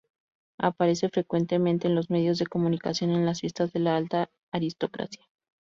[0.59, 5.27] Aparece frecuentemente en los medios de comunicación en las fiestas de la alta aristocracia.